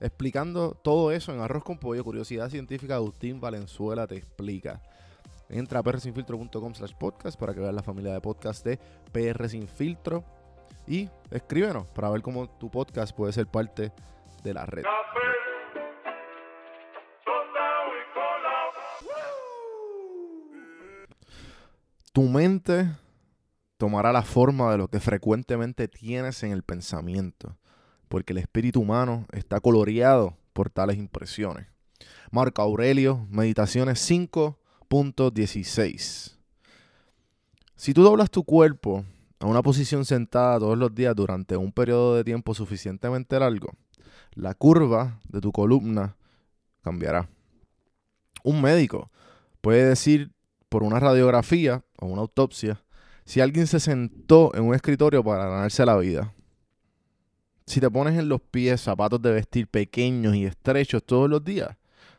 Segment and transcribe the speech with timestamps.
[0.00, 4.82] Explicando todo eso en Arroz con Pollo, Curiosidad Científica, Agustín Valenzuela te explica.
[5.48, 8.78] Entra a prsinfiltro.com slash podcast para que veas la familia de podcast de
[9.12, 10.24] PR Sin Filtro.
[10.86, 13.92] Y escríbenos para ver cómo tu podcast puede ser parte
[14.44, 14.84] de la red.
[22.12, 22.88] Tu mente
[23.76, 27.58] tomará la forma de lo que frecuentemente tienes en el pensamiento,
[28.08, 31.66] porque el espíritu humano está coloreado por tales impresiones.
[32.30, 36.36] Marco Aurelio, Meditaciones 5.16.
[37.74, 39.04] Si tú doblas tu cuerpo
[39.38, 43.74] a una posición sentada todos los días durante un periodo de tiempo suficientemente largo,
[44.32, 46.16] la curva de tu columna
[46.82, 47.28] cambiará.
[48.44, 49.10] Un médico
[49.60, 50.32] puede decir
[50.68, 52.82] por una radiografía o una autopsia
[53.24, 56.35] si alguien se sentó en un escritorio para ganarse la vida.
[57.66, 61.76] Si te pones en los pies zapatos de vestir pequeños y estrechos todos los días,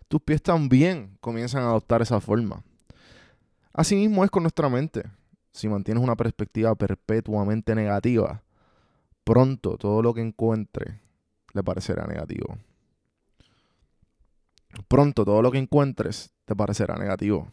[0.07, 2.63] tus pies también comienzan a adoptar esa forma.
[3.73, 5.03] Asimismo es con nuestra mente.
[5.53, 8.43] Si mantienes una perspectiva perpetuamente negativa,
[9.23, 10.99] pronto todo lo que encuentre
[11.53, 12.57] le parecerá negativo.
[14.87, 17.51] Pronto todo lo que encuentres te parecerá negativo.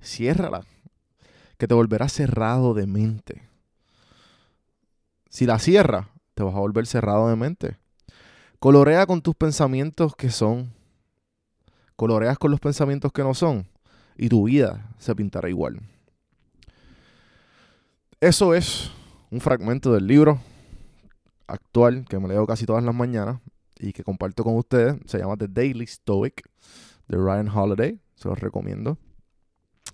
[0.00, 0.64] Ciérrala,
[1.58, 3.48] que te volverá cerrado de mente.
[5.28, 6.06] Si la cierras,
[6.36, 7.78] te vas a volver cerrado de mente.
[8.58, 10.70] Colorea con tus pensamientos que son.
[11.96, 13.66] Coloreas con los pensamientos que no son.
[14.18, 15.80] Y tu vida se pintará igual.
[18.20, 18.90] Eso es
[19.30, 20.38] un fragmento del libro
[21.46, 23.40] actual que me leo casi todas las mañanas
[23.78, 24.96] y que comparto con ustedes.
[25.06, 26.42] Se llama The Daily Stoic
[27.08, 27.98] de Ryan Holiday.
[28.14, 28.98] Se los recomiendo.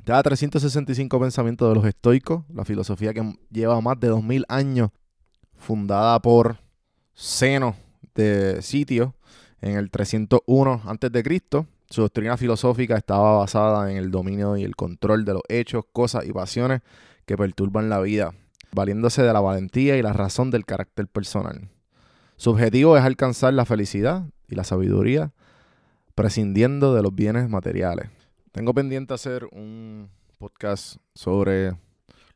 [0.03, 4.91] Te da 365 pensamientos de los estoicos, la filosofía que lleva más de 2000 años,
[5.63, 6.59] fundada por
[7.17, 7.77] Zeno
[8.15, 9.15] de Sitio
[9.61, 11.67] en el 301 a.C.
[11.89, 16.27] Su doctrina filosófica estaba basada en el dominio y el control de los hechos, cosas
[16.27, 16.81] y pasiones
[17.27, 18.35] que perturban la vida,
[18.73, 21.69] valiéndose de la valentía y la razón del carácter personal.
[22.37, 25.33] Su objetivo es alcanzar la felicidad y la sabiduría,
[26.15, 28.11] prescindiendo de los bienes materiales.
[28.51, 31.77] Tengo pendiente hacer un podcast sobre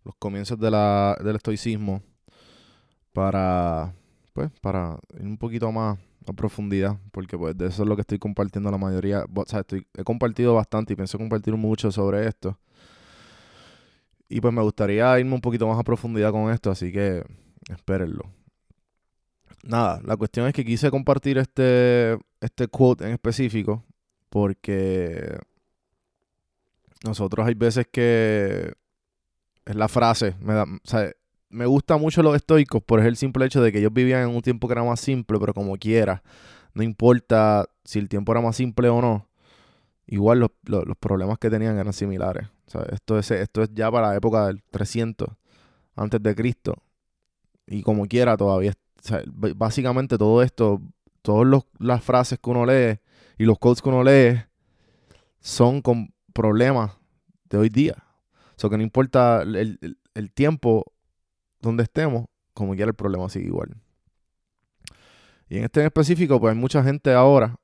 [0.04, 2.02] los comienzos del estoicismo
[3.16, 3.94] para,
[4.34, 8.02] pues, para ir un poquito más a profundidad, porque pues de eso es lo que
[8.02, 9.24] estoy compartiendo la mayoría.
[9.34, 12.58] O sea, estoy, he compartido bastante y pienso compartir mucho sobre esto.
[14.28, 17.24] y pues me gustaría irme un poquito más a profundidad con esto, así que
[17.70, 18.24] espérenlo.
[19.62, 23.82] Nada, la cuestión es que quise compartir este, este quote en específico
[24.28, 25.38] porque
[27.02, 28.74] nosotros hay veces que
[29.64, 33.62] es la frase, me, da, o me gusta mucho los estoicos por el simple hecho
[33.62, 36.22] de que ellos vivían en un tiempo que era más simple, pero como quiera,
[36.74, 39.28] no importa si el tiempo era más simple o no,
[40.06, 42.48] igual los, los, problemas que tenían eran similares.
[42.90, 45.28] esto, es, esto es ya para la época del 300
[45.94, 46.82] antes de Cristo.
[47.66, 48.72] Y como quiera todavía,
[49.56, 50.80] básicamente todo esto,
[51.22, 53.00] todas las frases que uno lee
[53.38, 54.42] y los codes que uno lee
[55.40, 56.92] son con problemas
[57.48, 58.04] de hoy día.
[58.56, 60.92] O sea, que no importa el, el tiempo
[61.66, 63.76] donde estemos, como quiera el problema sigue igual.
[65.48, 67.56] Y en este en específico, pues hay mucha gente ahora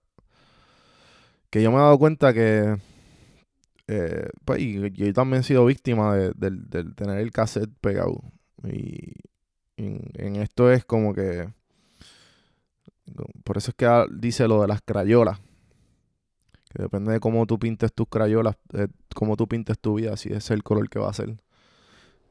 [1.52, 2.78] que yo me he dado cuenta que,
[3.86, 8.22] eh, pues, y yo también he sido víctima de, tener el cassette pegado.
[8.64, 9.12] Y,
[9.76, 11.52] en, esto es como que,
[13.44, 15.40] por eso es que dice lo de las crayolas.
[16.70, 20.32] Que depende de cómo tú pintes tus crayolas, de cómo tú pintes tu vida, si
[20.32, 21.36] es el color que va a ser.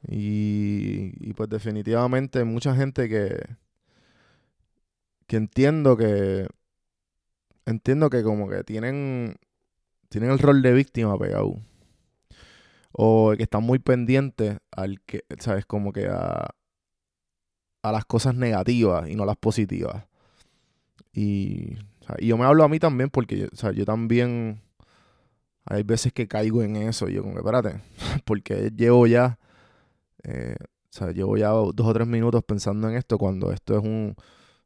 [0.08, 3.40] Y, y pues definitivamente mucha gente que,
[5.28, 6.48] que entiendo que
[7.66, 9.36] entiendo que como que tienen
[10.10, 11.56] tienen el rol de víctima pegado.
[12.92, 16.50] O que están muy pendientes al que sabes como que a,
[17.82, 20.04] a las cosas negativas y no las positivas.
[21.14, 21.78] Y,
[22.20, 24.62] y yo me hablo a mí también porque o sea, yo también
[25.66, 27.82] hay veces que caigo en eso y yo como que espérate
[28.26, 29.40] porque llevo ya
[30.24, 30.56] eh,
[30.92, 34.16] o sea, llevo ya dos o tres minutos pensando en esto cuando esto es un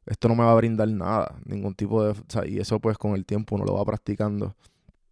[0.06, 2.10] esto no me va a brindar nada, ningún tipo de...
[2.10, 4.54] O sea, y eso pues con el tiempo uno lo va practicando.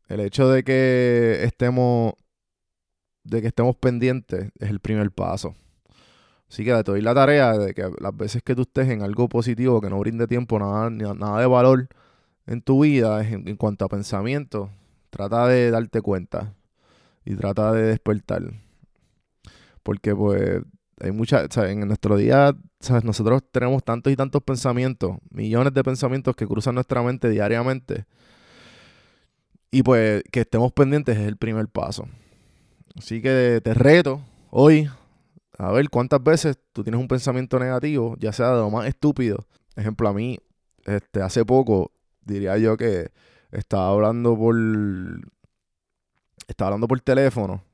[0.08, 2.14] El hecho de que estemos,
[3.24, 5.56] de que estemos pendientes es el primer paso.
[6.48, 9.28] Así que te doy la tarea de que las veces que tú estés en algo
[9.28, 11.88] positivo que no brinde tiempo, nada, nada de valor
[12.46, 14.70] en tu vida, en, en cuanto a pensamiento,
[15.10, 16.54] trata de darte cuenta
[17.24, 18.42] y trata de despertar.
[19.82, 20.62] Porque pues
[21.00, 23.04] hay muchas, en nuestro día, ¿sabes?
[23.04, 28.06] nosotros tenemos tantos y tantos pensamientos, millones de pensamientos que cruzan nuestra mente diariamente.
[29.70, 32.06] Y pues que estemos pendientes es el primer paso.
[32.96, 34.88] Así que te reto hoy
[35.58, 39.46] a ver cuántas veces tú tienes un pensamiento negativo, ya sea de lo más estúpido.
[39.74, 40.38] Ejemplo, a mí,
[40.84, 41.90] este, hace poco,
[42.22, 43.10] diría yo que
[43.50, 44.54] estaba hablando por.
[46.46, 47.64] Estaba hablando por teléfono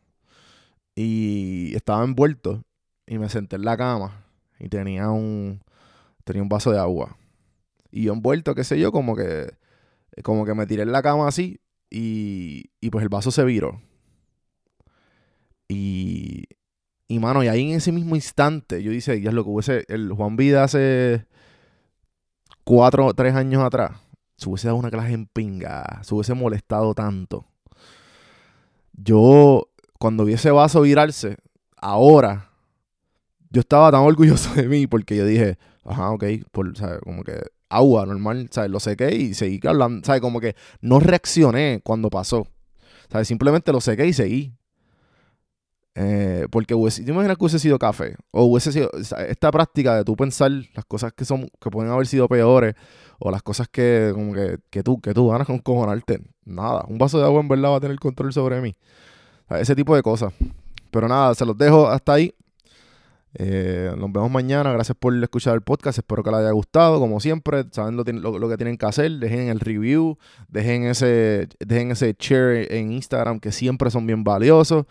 [0.95, 2.63] y estaba envuelto
[3.11, 4.25] y me senté en la cama
[4.61, 5.61] y tenía un,
[6.23, 7.17] tenía un vaso de agua.
[7.91, 9.53] Y yo envuelto, qué sé yo, como que,
[10.23, 11.61] como que me tiré en la cama así
[11.91, 13.83] y, y pues el vaso se viró.
[15.67, 16.45] Y,
[17.09, 19.85] y mano, y ahí en ese mismo instante yo dice, ya es lo que hubiese,
[19.89, 21.27] el Juan Vida hace
[22.63, 23.91] cuatro, o tres años atrás,
[24.37, 27.45] se hubiese dado una clase en pinga, se hubiese molestado tanto.
[28.93, 29.69] Yo,
[29.99, 31.39] cuando vi ese vaso virarse,
[31.77, 32.50] ahora
[33.51, 37.01] yo estaba tan orgulloso de mí porque yo dije, ajá, ok, por, ¿sabes?
[37.01, 38.71] como que agua normal, ¿sabes?
[38.71, 40.21] Lo sequé y seguí hablando, ¿sabes?
[40.21, 42.47] Como que no reaccioné cuando pasó,
[43.11, 43.29] ¿sabes?
[43.29, 44.55] Simplemente lo sequé y seguí.
[45.97, 48.17] Eh, porque hubiese, ¿te imaginas que hubiese sido café?
[48.31, 48.91] O hubiese sido
[49.29, 52.75] esta práctica de tú pensar las cosas que son que pueden haber sido peores
[53.19, 56.21] o las cosas que como que, que tú que tú ganas con cojonarte.
[56.45, 58.77] Nada, un vaso de agua en verdad va a tener control sobre mí.
[59.51, 60.33] ese tipo de cosas.
[60.91, 62.35] Pero nada, se los dejo hasta ahí.
[63.35, 64.73] Eh, nos vemos mañana.
[64.73, 65.99] Gracias por escuchar el podcast.
[65.99, 66.99] Espero que les haya gustado.
[66.99, 68.05] Como siempre, saben lo,
[68.49, 69.11] que tienen que hacer.
[69.13, 70.19] Dejen el review.
[70.49, 74.87] Dejen ese, dejen ese share en Instagram que siempre son bien valiosos.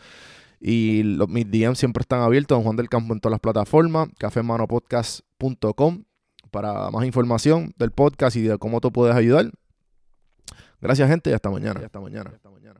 [0.61, 2.57] Y mis DMs siempre están abiertos.
[2.57, 4.09] Don Juan del Campo en todas las plataformas.
[4.17, 6.03] cafemanopodcast.com
[6.51, 9.51] para más información del podcast y de cómo tú puedes ayudar.
[10.81, 11.81] Gracias, gente, y hasta mañana.
[11.81, 12.31] Y hasta mañana.
[12.33, 12.79] Hasta mañana.